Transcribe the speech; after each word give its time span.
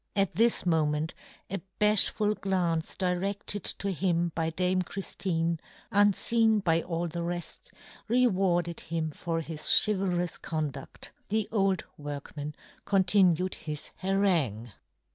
At 0.15 0.33
this 0.33 0.65
moment 0.65 1.13
a 1.47 1.61
bafhful 1.79 2.33
glance 2.41 2.95
diredted 2.95 3.61
to 3.77 3.91
him 3.91 4.31
by 4.33 4.49
dame 4.49 4.81
Chriftine, 4.81 5.59
unfeen 5.91 6.57
by 6.61 6.81
all 6.81 7.07
the 7.07 7.21
reft, 7.21 7.71
rewarded 8.07 8.79
him 8.79 9.11
for 9.11 9.41
his 9.41 9.61
chival 9.61 10.17
rous 10.17 10.39
condudl. 10.39 11.11
The 11.27 11.47
old 11.51 11.83
workman 11.99 12.55
continued 12.83 13.53
his 13.53 13.91
harangue. 13.97 14.71